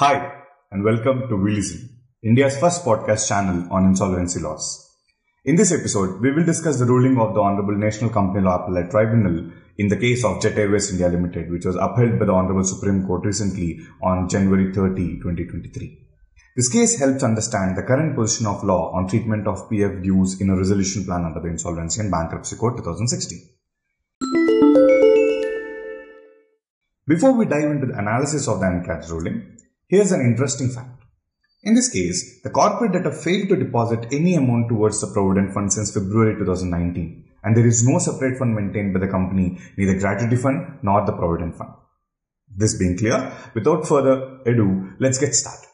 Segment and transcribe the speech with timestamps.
[0.00, 1.88] Hi, and welcome to WeListen,
[2.22, 4.94] India's first podcast channel on insolvency laws.
[5.44, 8.92] In this episode, we will discuss the ruling of the Honorable National Company Law Appellate
[8.92, 12.62] Tribunal in the case of Jet Airways India Limited, which was upheld by the Honorable
[12.62, 16.06] Supreme Court recently on January 30, 2023.
[16.54, 20.50] This case helps understand the current position of law on treatment of PF dues in
[20.50, 23.36] a resolution plan under the Insolvency and Bankruptcy Code 2016.
[27.08, 29.57] Before we dive into the analysis of the NCLAT's ruling,
[29.88, 31.02] here's an interesting fact.
[31.62, 35.72] In this case, the corporate debtor failed to deposit any amount towards the Provident Fund
[35.72, 40.36] since February 2019, and there is no separate fund maintained by the company, neither Gratuity
[40.36, 41.70] Fund nor the Provident Fund.
[42.54, 45.68] This being clear, without further ado, let's get started.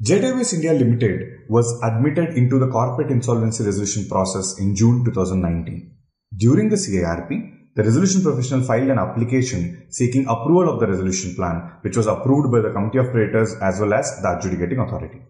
[0.00, 5.92] Jet Airways India Limited was admitted into the corporate insolvency resolution process in June 2019.
[6.36, 11.74] During the CIRP, the resolution professional filed an application seeking approval of the resolution plan,
[11.82, 15.20] which was approved by the Committee of Creditors as well as the adjudicating authority.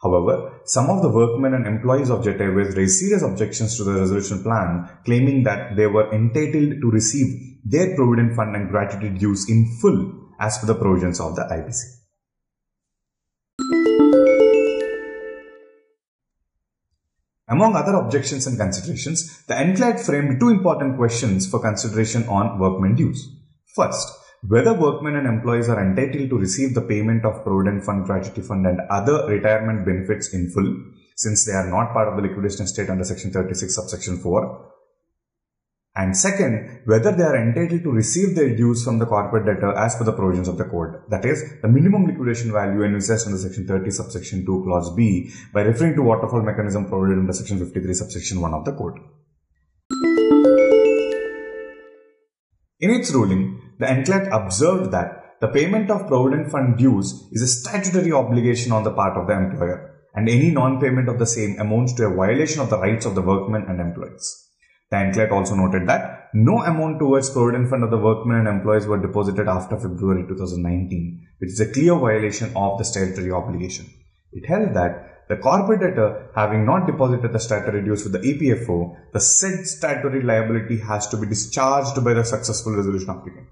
[0.00, 3.94] However, some of the workmen and employees of Jet Airways raised serious objections to the
[3.94, 9.50] resolution plan, claiming that they were entitled to receive their provident fund and gratuity dues
[9.50, 11.97] in full as per the provisions of the IBC.
[17.48, 22.94] Among other objections and considerations, the NCLAT framed two important questions for consideration on workmen
[22.94, 23.28] dues.
[23.74, 24.08] First,
[24.46, 28.66] whether workmen and employees are entitled to receive the payment of Provident Fund, Gratuity Fund
[28.66, 30.76] and other retirement benefits in full,
[31.16, 34.72] since they are not part of the liquidation estate under Section 36 subsection 4,
[35.98, 39.96] and second, whether they are entitled to receive their dues from the corporate debtor as
[39.96, 40.94] per the provisions of the code.
[41.08, 45.62] That is, the minimum liquidation value envisaged under section 30 subsection 2 clause B by
[45.62, 48.98] referring to waterfall mechanism provided under section 53 subsection 1 of the code.
[52.78, 57.48] In its ruling, the NCLAT observed that the payment of provident fund dues is a
[57.48, 61.94] statutory obligation on the part of the employer, and any non-payment of the same amounts
[61.94, 64.47] to a violation of the rights of the workmen and employees.
[64.90, 68.86] The NCLAT also noted that no amount towards Provident Fund of the workmen and employees
[68.86, 73.86] were deposited after February 2019, which is a clear violation of the statutory obligation.
[74.32, 79.12] It held that the corporate debtor having not deposited the statutory dues with the EPFO,
[79.12, 83.48] the said statutory liability has to be discharged by the successful resolution applicant.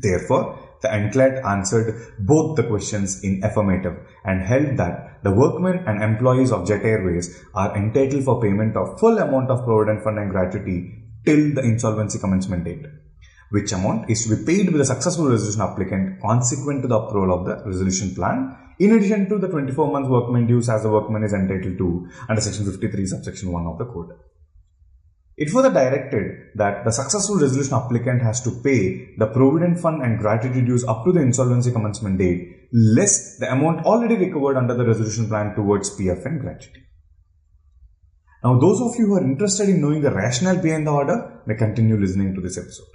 [0.00, 6.02] Therefore, the NCLAT answered both the questions in affirmative and held that the workmen and
[6.02, 10.30] employees of Jet Airways are entitled for payment of full amount of provident fund and
[10.30, 12.84] gratuity till the insolvency commencement date,
[13.50, 17.32] which amount is to be paid with the successful resolution applicant consequent to the approval
[17.38, 21.24] of the resolution plan, in addition to the 24 months workman dues as the workman
[21.24, 24.10] is entitled to under section 53 subsection 1 of the code.
[25.36, 30.18] It further directed that the successful resolution applicant has to pay the provident fund and
[30.18, 34.86] gratuity dues up to the insolvency commencement date, less the amount already recovered under the
[34.86, 36.84] resolution plan towards PF and gratuity.
[38.44, 41.56] Now, those of you who are interested in knowing the rationale behind the order may
[41.56, 42.86] continue listening to this episode.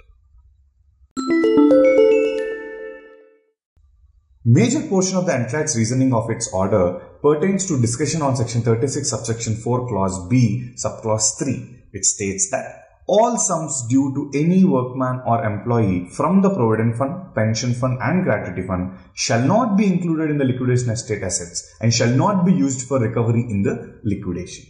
[4.46, 9.10] Major portion of the NCLAT's reasoning of its order pertains to discussion on section 36
[9.10, 15.20] subsection 4 clause B subclause 3 which states that all sums due to any workman
[15.26, 20.30] or employee from the Provident Fund, Pension Fund and Gratuity Fund shall not be included
[20.30, 24.64] in the liquidation estate assets and shall not be used for recovery in the liquidation.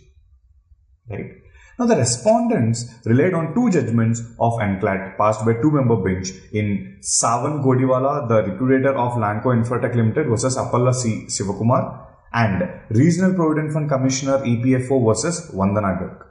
[1.11, 1.33] Right?
[1.79, 7.63] Now the respondents relied on two judgments of NCLAT passed by two-member bench in Savan
[7.63, 11.27] Godiwala, the liquidator of Lanco Infratech Limited versus Appalla C.
[11.27, 16.30] Sivakumar and Regional Provident Fund Commissioner EPFO versus Vandana Garg.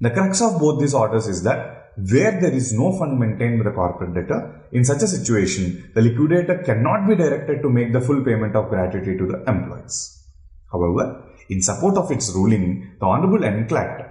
[0.00, 3.70] The crux of both these orders is that where there is no fund maintained by
[3.70, 8.02] the corporate debtor, in such a situation, the liquidator cannot be directed to make the
[8.02, 10.22] full payment of gratuity to the employees.
[10.70, 14.10] However, in support of its ruling, the Honorable NCLAT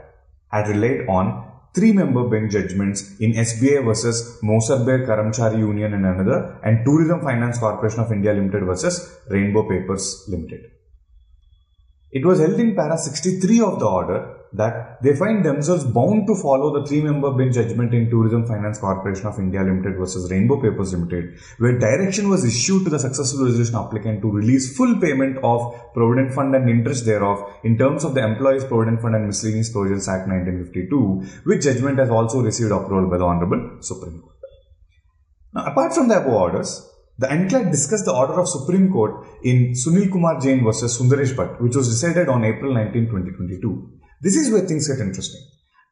[0.52, 6.58] had relied on three-member bench judgments in SBI versus Moser Baer Karamchari Union and another,
[6.64, 10.72] and Tourism Finance Corporation of India Limited versus Rainbow Papers Limited.
[12.12, 16.36] It was held in para 63 of the order that they find themselves bound to
[16.36, 20.94] follow the three-member bench judgment in Tourism Finance Corporation of India Limited versus Rainbow Papers
[20.94, 25.74] Limited, where direction was issued to the successful resolution applicant to release full payment of
[25.94, 30.08] Provident Fund and interest thereof in terms of the Employees Provident Fund and Miscellaneous Provisions
[30.08, 34.36] Act 1952, which judgment has also received approval by the Honorable Supreme Court.
[35.54, 39.72] Now, apart from the above orders, the NCLAT discussed the order of Supreme Court in
[39.72, 43.95] Sunil Kumar Jain versus Sundaresh Bhatt, which was decided on April 19, 2022.
[44.26, 45.42] This is where things get interesting.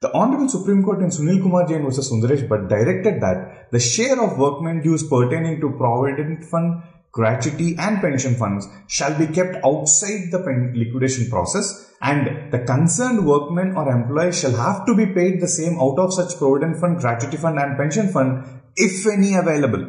[0.02, 2.12] The Honorable Supreme Court in Sunil Kumar Jain vs.
[2.12, 6.82] Sundaresh Bhatt directed that the share of workmen dues pertaining to Provident Fund,
[7.12, 10.40] gratuity and pension funds shall be kept outside the
[10.74, 15.78] liquidation process and the concerned workmen or employees shall have to be paid the same
[15.80, 18.44] out of such Provident Fund, gratuity fund and pension fund
[18.76, 19.86] if any available.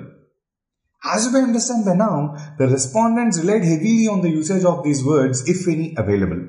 [1.03, 5.49] As may understand by now, the respondents relied heavily on the usage of these words
[5.49, 6.47] if any available.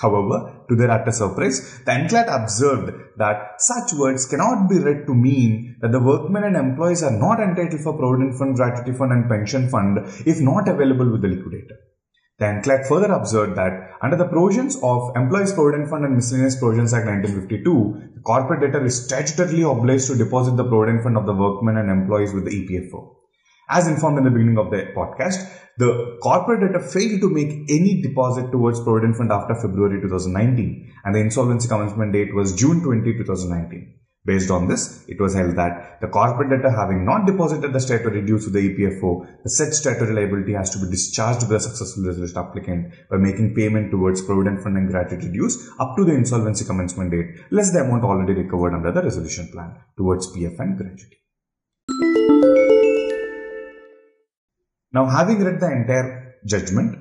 [0.00, 5.14] However, to their utter surprise, the NCLAT observed that such words cannot be read to
[5.14, 9.28] mean that the workmen and employees are not entitled for Provident Fund, Gratuity Fund and
[9.28, 11.76] Pension Fund if not available with the liquidator.
[12.38, 16.92] The NCLAT further observed that under the provisions of Employees Provident Fund and Miscellaneous Provisions
[16.92, 21.32] Act 1952, the corporate debtor is statutorily obliged to deposit the Provident Fund of the
[21.32, 23.14] workmen and employees with the EPFO.
[23.70, 28.00] As informed in the beginning of the podcast, the corporate debtor failed to make any
[28.00, 33.12] deposit towards Provident Fund after February 2019 and the insolvency commencement date was June 20,
[33.18, 33.92] 2019.
[34.24, 38.22] Based on this, it was held that the corporate debtor having not deposited the statutory
[38.26, 42.04] dues to the EPFO, the said statutory liability has to be discharged by the successful
[42.04, 46.64] resolution applicant by making payment towards Provident Fund and gratuity dues up to the insolvency
[46.64, 52.65] commencement date, less the amount already recovered under the resolution plan towards PF and gratuity.
[54.92, 56.98] Now, having read the entire judgment,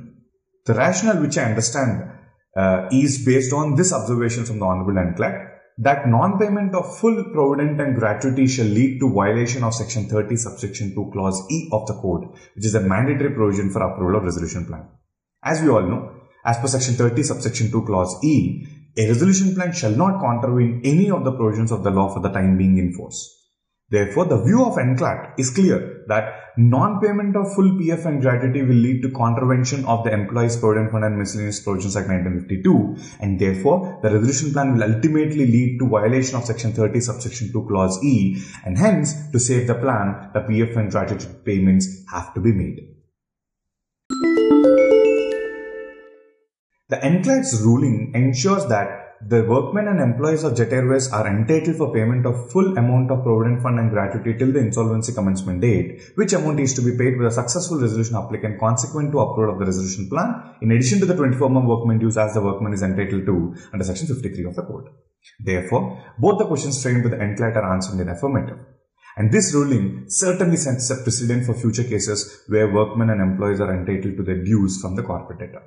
[0.66, 2.12] the rationale which I understand
[2.58, 7.82] uh, is based on this observation from the Honorable NCLAT that non-payment of full provident
[7.82, 11.94] and gratuity shall lead to violation of section 30 subsection 2 clause E of the
[11.96, 14.88] code, which is a mandatory provision for approval of resolution plan.
[15.44, 16.12] As we all know,
[16.46, 18.66] as per section 30 subsection 2 clause E,
[18.98, 22.30] a resolution plan shall not contravene any of the provisions of the law for the
[22.30, 23.35] time being in force.
[23.90, 28.76] Therefore, the view of NCLAT is clear that non-payment of full PF and gratuity will
[28.76, 34.00] lead to contravention of the Employees Provident Fund and Miscellaneous Provisions Act 1952 and therefore
[34.02, 38.42] the resolution plan will ultimately lead to violation of section 30 subsection 2 clause E
[38.66, 42.96] and hence to save the plan the PF and gratuity payments have to be made.
[46.88, 51.94] The NCLAT's ruling ensures that the workmen and employees of Jet Airways are entitled for
[51.94, 56.34] payment of full amount of provident fund and gratuity till the insolvency commencement date, which
[56.34, 59.66] amount is to be paid with a successful resolution applicant consequent to upload of the
[59.66, 63.56] resolution plan, in addition to the 24-month workman dues as the workman is entitled to
[63.72, 64.90] under section 53 of the code.
[65.40, 68.60] Therefore, both the questions framed by the NCLAT are answered in affirmative.
[69.18, 73.74] And this ruling certainly sets a precedent for future cases where workmen and employees are
[73.74, 75.64] entitled to their dues from the corporate debtor.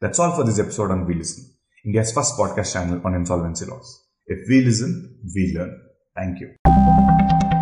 [0.00, 1.54] That's all for this episode on We Listen.
[1.84, 4.06] India's first podcast channel on insolvency laws.
[4.26, 5.80] If we listen, we learn.
[6.14, 7.59] Thank you.